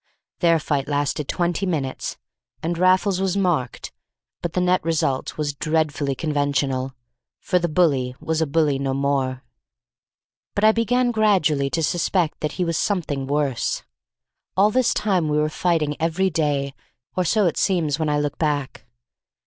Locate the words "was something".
12.65-13.27